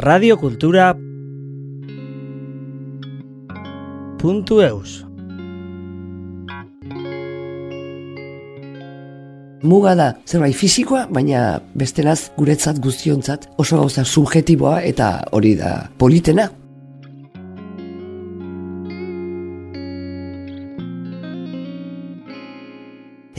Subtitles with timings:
[0.00, 0.94] radiokultura
[4.18, 5.04] puntu eus
[9.60, 16.48] Muga da zerbait fisikoa, baina bestelaz guretzat guztiontzat oso gauza subjetiboa eta hori da politena.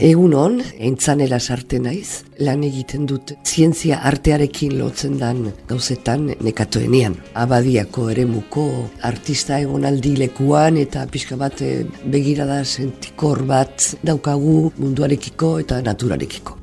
[0.02, 7.14] Egun hon, entzanela sarte naiz, lan egiten dut zientzia artearekin lotzen dan gauzetan nekatoenean.
[7.38, 8.64] Abadiako ere muko
[9.06, 11.84] artista egon aldi lekuan eta pixka bat eh,
[12.16, 16.61] begirada sentikor bat daukagu munduarekiko eta naturarekiko.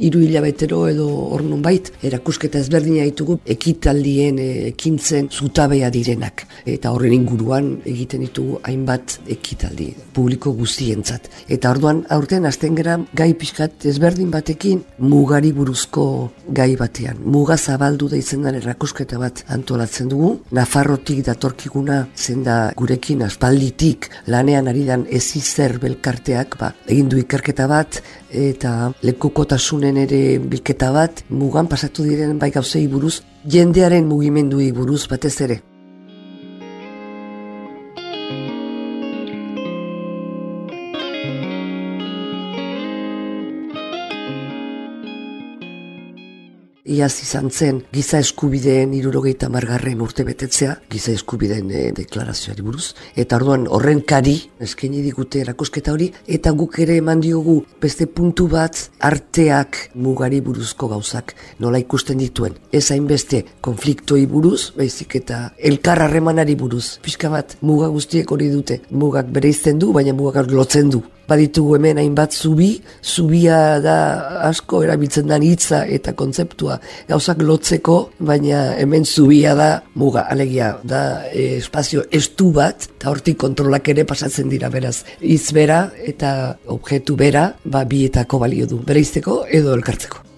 [0.00, 6.46] Hiru hilabetero edo hor bait, erakusketa ezberdina ditugu ekitaldien e, ekintzen zutabea direnak.
[6.66, 11.28] Eta horren inguruan egiten ditugu hainbat ekitaldi publiko guztientzat.
[11.48, 16.06] Eta orduan aurten hasten gara gai pixkat ezberdin batekin mugari buruzko
[16.48, 17.20] gai batean.
[17.24, 20.32] Muga zabaldu da izendan erakusketa bat antolatzen dugu.
[20.56, 28.00] Nafarrotik datorkiguna zenda gurekin aspalditik lanean ari dan ezizer belkarteak ba, egin du ikerketa bat
[28.30, 35.40] eta lekukotasunen ere bilketa bat, mugan pasatu diren bai gauzei buruz, jendearen mugimendui buruz batez
[35.40, 35.60] ere.
[46.90, 53.38] Iaz izan zen giza eskubideen irurogeita margarren urte betetzea, giza eskubideen e, deklarazioari buruz, eta
[53.38, 58.82] orduan horren kari, eskaini digute erakusketa hori, eta guk ere eman diogu beste puntu bat
[59.06, 62.58] arteak mugari buruzko gauzak nola ikusten dituen.
[62.72, 66.02] Ez hainbeste konfliktoi buruz, baizik eta elkar
[66.58, 66.98] buruz.
[67.02, 72.00] Pixka bat, muga guztiek hori dute, mugak bere du, baina mugak lotzen du baditugu hemen
[72.02, 72.70] hainbat zubi,
[73.02, 73.96] zubia da
[74.48, 76.78] asko erabiltzen da hitza eta kontzeptua
[77.08, 83.38] gauzak lotzeko, baina hemen zubia da muga, alegia da e, espazio estu bat, eta hortik
[83.40, 85.00] kontrolak ere pasatzen dira beraz.
[85.20, 90.29] Itz bera eta objektu bera, ba bietako balio du, bereizteko edo elkartzeko.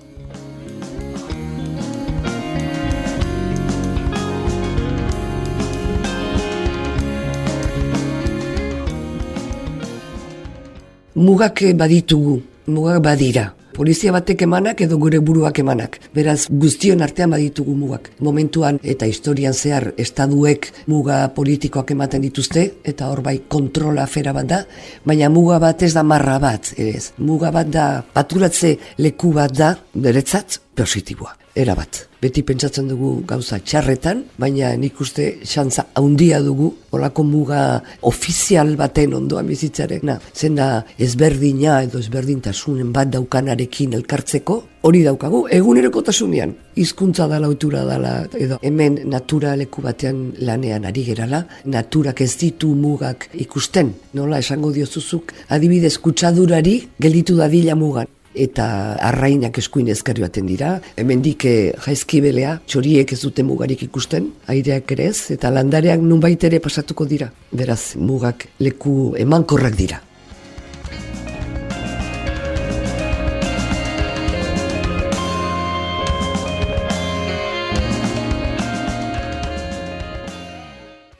[11.22, 13.53] Mugak baditugu, mugak badira.
[13.72, 15.97] Polizia batek emanak edo gure buruak emanak.
[16.12, 18.10] Beraz, guztion artean baditugu mugak.
[18.21, 24.50] Momentuan eta historian zehar estaduek muga politikoak ematen dituzte, eta hor bai kontrola afera bat
[24.50, 24.62] da,
[25.09, 27.12] baina muga bat ez da marra bat, ez.
[27.19, 32.09] Muga bat da, paturatze leku bat da, beretzat, positiboa erabat.
[32.23, 37.63] Beti pentsatzen dugu gauza txarretan, baina nik uste xantza haundia dugu, olako muga
[38.07, 40.05] ofizial baten ondoan bizitzaren.
[40.07, 40.69] Na, zen da
[41.03, 46.55] ezberdina edo ezberdintasunen bat daukanarekin elkartzeko, hori daukagu, eguneroko tasunean.
[46.79, 52.73] Hizkuntza da lautura dala, edo hemen natura leku batean lanean ari gerala, naturak ez ditu
[52.79, 58.66] mugak ikusten, nola esango diozuzuk, adibidez kutsadurari gelditu dadila mugan eta
[59.10, 60.76] arrainak eskuin ezkerri baten dira.
[60.97, 66.22] Hemen dike eh, jaizkibelea, txoriek ez dute mugarik ikusten, aireak ere ez, eta landareak nun
[66.22, 67.31] ere pasatuko dira.
[67.53, 70.00] Beraz, mugak leku emankorrak dira.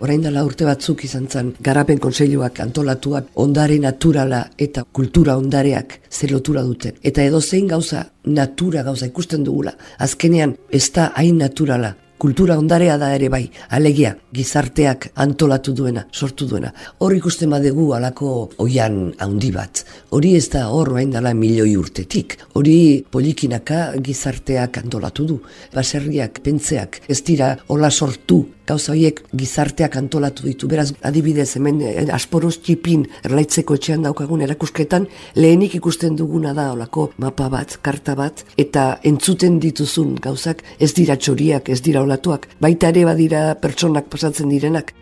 [0.03, 6.63] Orain dela urte batzuk izan zen garapen konseiluak antolatuak ondare naturala eta kultura ondareak zelotura
[6.67, 6.99] duten.
[7.03, 9.77] Eta edo zein gauza natura gauza ikusten dugula.
[9.99, 13.43] Azkenean ez da hain naturala kultura ondarea da ere bai,
[13.75, 16.71] alegia, gizarteak antolatu duena, sortu duena.
[17.03, 18.29] Hor ikusten badegu alako
[18.63, 19.83] oian handi bat.
[20.15, 22.39] Hori ez da hor hain dela milioi urtetik.
[22.55, 22.77] Hori
[23.11, 25.41] polikinaka gizarteak antolatu du.
[25.75, 30.69] Baserriak, pentzeak, ez dira hola sortu gauza horiek gizarteak antolatu ditu.
[30.71, 37.09] Beraz, adibidez, hemen eh, asporoz txipin erlaitzeko etxean daukagun erakusketan, lehenik ikusten duguna da olako
[37.23, 42.93] mapa bat, karta bat, eta entzuten dituzun gauzak ez dira txoriak, ez dira olatuak, baita
[42.93, 44.93] ere badira pertsonak pasatzen direnak.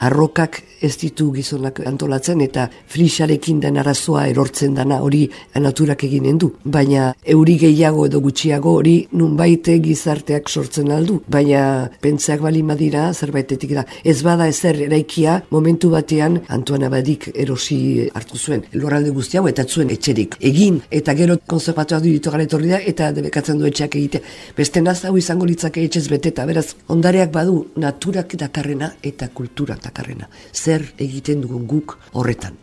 [0.00, 5.22] arrokak ez ditu gizonak antolatzen eta flixarekin den arazoa erortzen dana hori
[5.60, 6.50] naturak eginen du.
[6.64, 11.20] Baina euri gehiago edo gutxiago hori nunbait gizarteak sortzen aldu.
[11.28, 13.84] Baina pentsak bali madira zerbaitetik da.
[14.04, 18.64] Ez bada ezer eraikia momentu batean Antoana Badik erosi hartu zuen.
[18.72, 20.36] Loralde guzti hau eta zuen etxerik.
[20.40, 24.22] Egin eta gero konservatuak ditu da eta debekatzen du etxeak egite.
[24.56, 26.46] Beste naz hau izango litzake etxez beteta.
[26.46, 32.58] Beraz, ondareak badu naturak dakarrena eta kultura dakarrena zer egiten dugun guk horretan.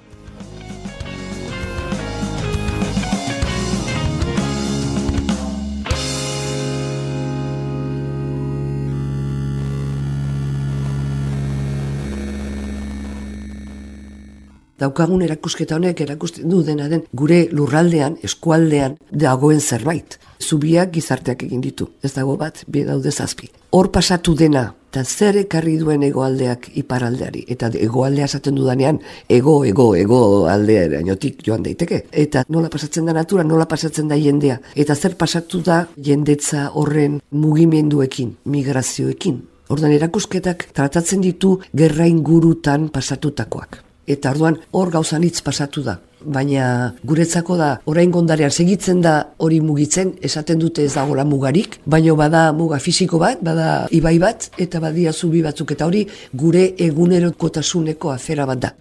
[14.78, 20.20] Daukagun erakusketa honek erakusten du dena den gure lurraldean, eskualdean dagoen zerbait.
[20.38, 21.90] Zubiak gizarteak egin ditu.
[22.04, 23.50] Ez dago bat, bi daude zazpi.
[23.72, 27.44] Hor pasatu dena eta zer ekarri duen egoaldeak iparaldeari.
[27.54, 28.98] Eta egoaldea esaten dudanean,
[29.30, 32.04] ego, ego, ego aldea jotik joan daiteke.
[32.12, 34.60] Eta nola pasatzen da natura, nola pasatzen da jendea.
[34.76, 39.42] Eta zer pasatu da jendetza horren mugimenduekin, migrazioekin.
[39.70, 43.87] Ordan erakusketak tratatzen ditu gerrain gurutan pasatutakoak.
[44.08, 49.60] Eta orduan hor gauzan hitz pasatu da baina guretzako da orain gondarean segitzen da hori
[49.62, 54.82] mugitzen, esaten dute ez dagoela mugarik, baina bada muga fisiko bat, bada ibai bat, eta
[54.84, 58.74] badia zubi batzuk, eta hori gure egunerokotasuneko afera bat da.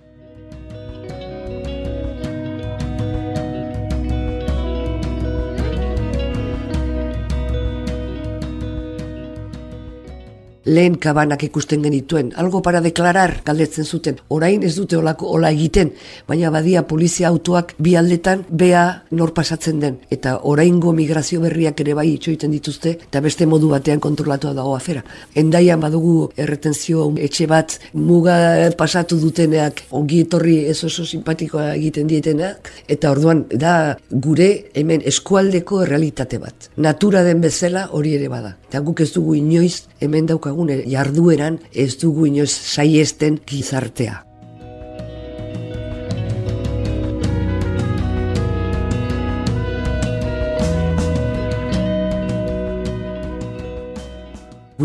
[10.67, 15.93] Lehen kabanak ikusten genituen, algo para deklarar galdetzen zuten, orain ez dute olako ola egiten,
[16.27, 21.95] baina badia polizia autoak bi aldetan bea nor pasatzen den, eta oraingo migrazio berriak ere
[21.95, 25.05] bai itxoiten dituzte, eta beste modu batean kontrolatua dago afera.
[25.39, 28.37] Endaian badugu erretenzio etxe bat muga
[28.77, 35.85] pasatu duteneak, ongi etorri ez oso simpatikoa egiten dietenak, eta orduan da gure hemen eskualdeko
[35.87, 36.71] realitate bat.
[36.77, 38.57] Natura den bezala hori ere bada.
[38.67, 44.25] Eta guk ez dugu inoiz hemen daukagu dezagun jardueran ez dugu inoz saiesten gizartea.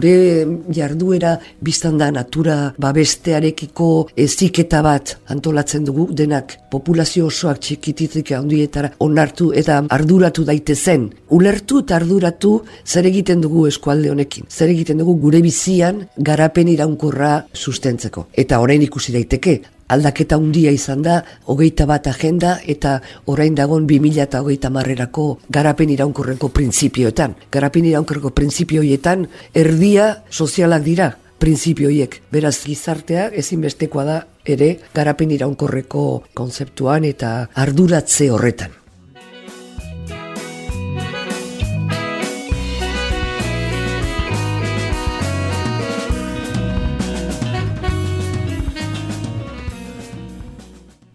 [0.02, 3.90] Gure jarduera biztan da natura babestearekiko
[4.24, 11.06] eziketa bat antolatzen dugu denak populazio osoak txikitizik handietara onartu eta arduratu daite zen.
[11.38, 14.50] Ulertu eta arduratu zer egiten dugu eskualde honekin.
[14.50, 18.26] Zer egiten dugu gure bizian garapen iraunkorra sustentzeko.
[18.34, 19.60] Eta orain ikusi daiteke,
[19.92, 22.98] aldaketa handia izan da, hogeita bat agenda eta
[23.32, 27.36] orain dagon bi mila eta hogeita marrerako garapen iraunkorreko printzipioetan.
[27.52, 31.12] Garapen iraunkorreko printzipioetan erdia sozialak dira
[31.42, 32.22] printzipioiek.
[32.32, 36.06] Beraz gizartea ezinbestekoa da ere garapen iraunkorreko
[36.38, 37.34] konzeptuan eta
[37.66, 38.81] arduratze horretan.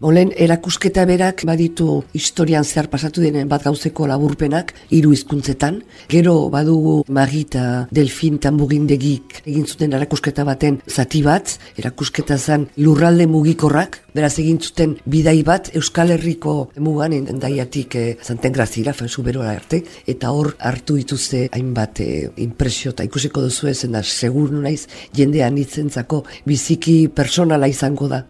[0.07, 5.81] Olen erakusketa berak baditu historian zehar pasatu denen bat gauzeko laburpenak hiru hizkuntzetan.
[6.07, 13.99] Gero badugu Magita Delfin Tambugindegik egin zuten erakusketa baten zati bat, erakusketa zen lurralde mugikorrak,
[14.15, 19.83] beraz egin zuten bidai bat Euskal Herriko mugan endaiatik eh, zanten grazira, fanzu berora arte,
[20.07, 25.59] eta hor hartu dituzte hainbat eh, impresio eta ikusiko duzu ezen da, segur naiz jendean
[25.59, 28.23] itzentzako biziki personala izango da.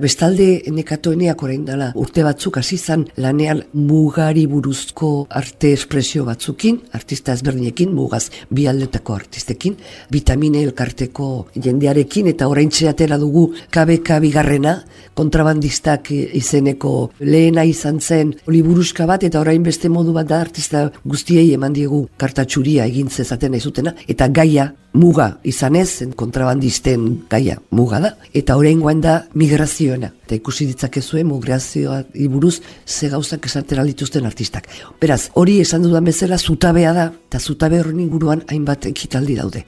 [0.00, 7.34] Bestalde nekatoeneak orain dela urte batzuk hasi izan lanean mugari buruzko arte espresio batzukin, artista
[7.36, 9.76] ezberdinekin, mugaz bi aldetako artistekin,
[10.10, 14.76] vitamine elkarteko jendearekin eta orain atera dugu KBK bigarrena,
[15.14, 21.52] kontrabandistak izeneko lehena izan zen liburuska bat eta orain beste modu bat da artista guztiei
[21.52, 28.56] eman diegu kartatxuria egin zezaten ezutena eta gaia muga izanez, kontrabandisten gaia muga da, eta
[28.58, 30.12] orain da migrazio dioena.
[30.26, 34.70] Eta ikusi ditzakezue migrazioa iburuz ze gauzak esatera dituzten artistak.
[35.02, 39.66] Beraz, hori esan dudan bezala zutabea da, eta zutabe horren inguruan hainbat ekitaldi daude.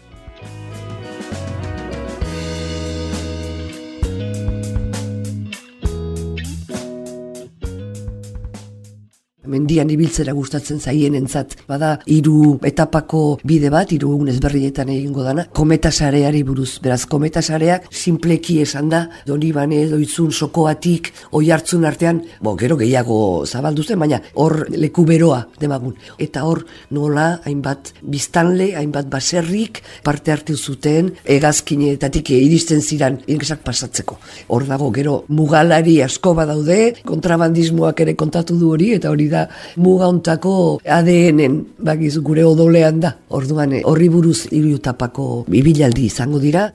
[9.52, 11.56] Mendian ibiltzera gustatzen zaien entzat.
[11.68, 16.78] Bada, hiru etapako bide bat, hiru egun ezberdinetan egingo dana, kometa sareari buruz.
[16.82, 22.78] Beraz, kometa sareak simpleki esan da, doni bane, doitzun, sokoatik, oi hartzun artean, bo, gero
[22.80, 25.96] gehiago zabaldu zen, baina hor leku beroa demagun.
[26.22, 34.18] Eta hor nola, hainbat biztanle, hainbat baserrik, parte hartu zuten, egazkinetatik iristen ziran, ingresak pasatzeko.
[34.52, 39.41] Hor dago, gero, mugalari asko badaude, kontrabandismoak ere kontatu du hori, eta hori da
[39.76, 43.14] mugauntako ADN-en, bagiz gure odolean da.
[43.30, 44.46] Orduan horri buruz
[44.82, 46.70] tapako ibilaldi izango dira.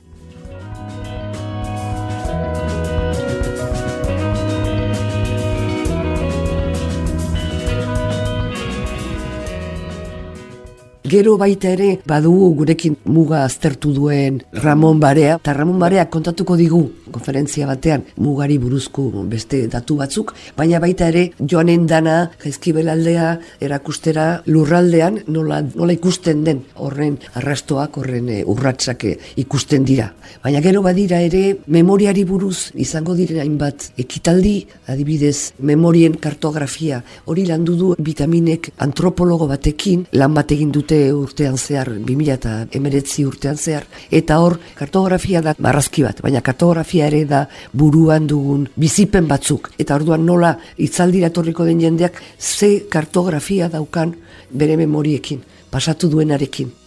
[11.08, 16.82] Gero baita ere badugu gurekin muga aztertu duen Ramon Barea, eta Ramon Barea kontatuko digu
[17.14, 23.30] konferentzia batean mugari buruzko beste datu batzuk, baina baita ere joanen dana jaizkibelaldea
[23.64, 30.10] erakustera lurraldean nola, nola ikusten den horren arrastoak, horren e, urratsak eh, ikusten dira.
[30.44, 34.58] Baina gero badira ere memoriari buruz izango diren hainbat ekitaldi,
[34.92, 37.00] adibidez memorien kartografia,
[37.32, 43.25] hori landu du vitaminek antropologo batekin lan bat egin dute urtean zehar, 2000 eta emeretzi
[43.27, 49.27] urtean zehar, eta hor kartografia da barrazki bat, baina kartografia ere da buruan dugun bizipen
[49.27, 54.16] batzuk, eta orduan nola itzaldira torriko den jendeak ze kartografia daukan
[54.51, 56.87] bere memoriekin, pasatu duenarekin.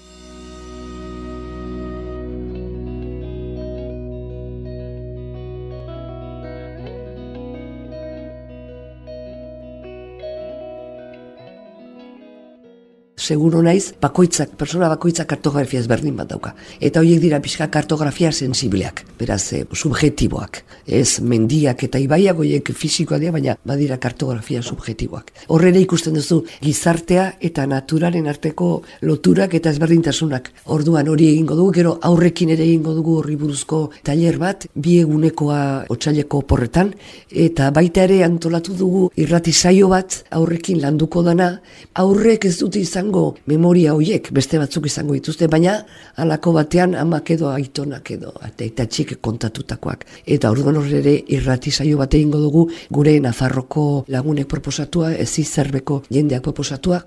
[13.31, 16.51] Seguro naiz, bakoitzak, persona bakoitzak kartografia ezberdin bat dauka.
[16.83, 20.65] Eta horiek dira pixka kartografia sensibleak, beraz, e, subjetiboak.
[21.01, 25.31] Ez mendiak eta ibaiak horiek fizikoa dira, baina badira kartografia subjetiboak.
[25.55, 28.71] Horrela ikusten duzu gizartea eta naturaren arteko
[29.07, 30.51] loturak eta ezberdintasunak.
[30.75, 35.61] Orduan hori egingo dugu, gero aurrekin ere egingo dugu horri buruzko tailer bat, bi egunekoa
[35.95, 36.95] otxaileko porretan,
[37.31, 41.53] eta baita ere antolatu dugu irrati saio bat aurrekin landuko dana,
[41.95, 43.20] aurrek ez dute izango
[43.51, 45.77] memoria hoiek beste batzuk izango dituzte, baina
[46.17, 48.35] halako batean amak edo aitonak edo
[48.67, 50.05] eta txik kontatutakoak.
[50.27, 56.03] Eta orduan horre ere irrati saio bat egingo dugu gure Nafarroko lagunek proposatua, ez zerbeko
[56.11, 57.03] jendeak proposatua,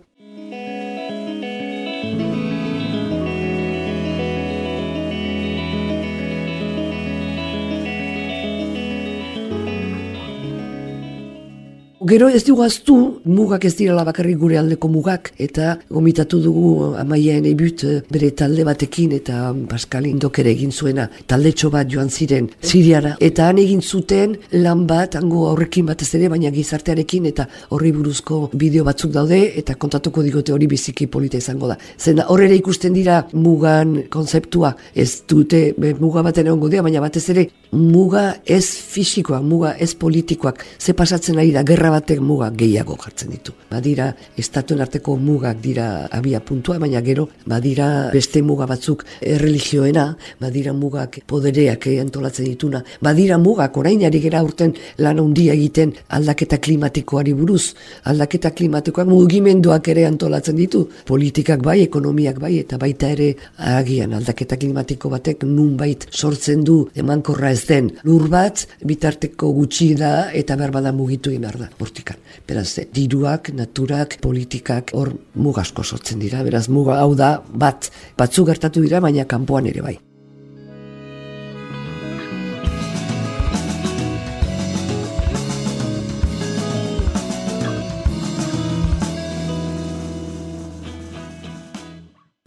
[12.04, 17.46] Gero ez dugu aztu, mugak ez direla bakarrik gure aldeko mugak, eta gomitatu dugu amaien
[17.48, 22.50] ebut eh, bere talde batekin, eta Pascal Indok ere egin zuena, talde bat joan ziren
[22.60, 27.94] Siriara, eta han egin zuten lan bat, hango aurrekin batez ere, baina gizartearekin, eta horri
[27.96, 31.80] buruzko bideo batzuk daude, eta kontatuko digote hori biziki polita izango da.
[31.98, 35.70] Zena horrela ikusten dira mugan konzeptua, ez dute
[36.02, 41.40] muga baten egongo dira, baina batez ere muga ez fisikoak, muga ez politikoak, ze pasatzen
[41.40, 43.54] ari da, gerra batek muga gehiago jartzen ditu.
[43.72, 50.06] Badira, estatuen arteko mugak dira abia puntua, baina gero, badira beste muga batzuk erreligioena,
[50.42, 57.34] badira mugak podereak antolatzen dituna, badira mugak orainari gera urten lan handia egiten aldaketa klimatikoari
[57.38, 57.74] buruz,
[58.10, 63.34] aldaketa klimatikoak mugimenduak ere antolatzen ditu, politikak bai, ekonomiak bai, eta baita ere
[63.74, 67.92] agian aldaketa klimatiko batek nun bait sortzen du emankorra ez den.
[68.08, 72.18] Lur bat, bitarteko gutxi da eta berbada mugitu inar da hortikan.
[72.48, 76.44] Beraz, diruak, naturak, politikak hor mugasko sortzen dira.
[76.48, 77.36] Beraz, muga hau da
[77.66, 79.98] bat batzu gertatu dira, baina kanpoan ere bai.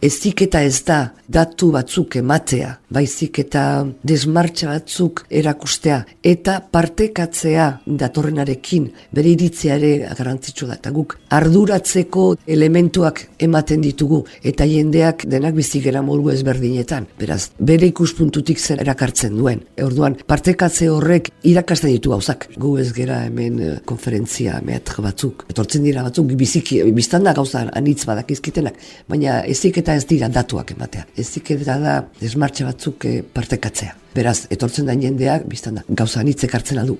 [0.07, 0.97] Ezik eta ez da
[1.27, 3.61] datu batzuk ematea, baizik eta
[4.07, 7.65] desmartxa batzuk erakustea, eta partekatzea
[8.01, 10.75] datorrenarekin bere iritzea ere da.
[10.77, 17.07] Eta guk arduratzeko elementuak ematen ditugu, eta jendeak denak bizigera moru ezberdinetan.
[17.19, 19.65] Beraz, bere ikuspuntutik zer erakartzen duen.
[19.83, 22.47] Orduan, partekatze horrek irakasten ditu gauzak.
[22.55, 25.45] Gu ez gera hemen eh, konferentzia mehatr batzuk.
[25.51, 28.79] Etortzen dira batzuk, biziki, biztanda gauza anitz badakizkitenak,
[29.11, 31.05] baina ezik eta ez dira datuak ematea.
[31.17, 33.95] Ez zikera da desmartxe batzuk eh, partekatzea.
[34.15, 36.97] Beraz, etortzen da jendeak, biztan da, gauza anitzek hartzen aldu.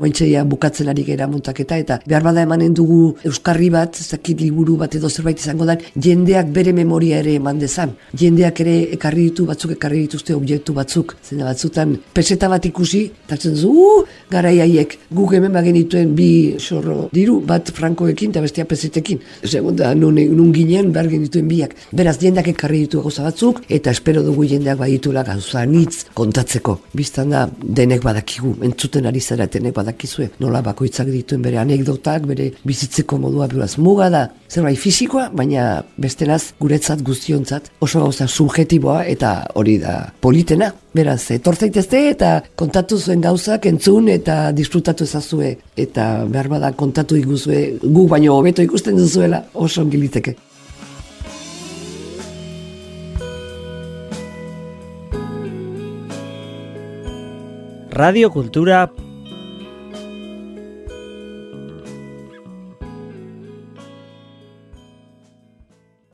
[0.00, 4.94] Ointxeia bukatzen ari gera montaketa eta behar bada emanen dugu Euskarri bat, zakit liburu bat
[4.96, 5.76] edo zerbait izango da,
[6.06, 7.92] jendeak bere memoria ere eman dezan.
[8.16, 11.16] Jendeak ere ekarri ditu batzuk, ekarri dituzte objektu batzuk.
[11.22, 16.14] Zena batzutan peseta bat ikusi, eta zen zu, uh, gara haiek guk hemen bagen dituen
[16.16, 19.20] bi sorro diru, bat frankoekin eta bestia pesetekin.
[19.44, 21.76] Segunda, nun, nun ginen behar genituen biak.
[21.92, 26.78] Beraz, jendeak ekarri ditu gauza batzuk, eta espero dugu jendeak baditula gauza nitz kontatzeko.
[26.96, 30.30] Biztan da, denek badakigu, entzuten ari zara denek badakizue.
[30.40, 34.28] Nola bakoitzak dituen bere anekdotak, bere bizitzeko modua beraz muga da.
[34.48, 40.72] Zerbait fisikoa, baina bestenaz guretzat guztiontzat oso gauza subjetiboa eta hori da politena.
[40.94, 45.56] Beraz, etortzaitezte eta kontatu zuen gauzak entzun eta disfrutatu ezazue.
[45.76, 50.36] Eta behar bada kontatu iguzue, gu baino hobeto ikusten duzuela oso ongiliteke.
[57.90, 58.88] Radio Kultura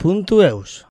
[0.06, 0.84] puntu eus.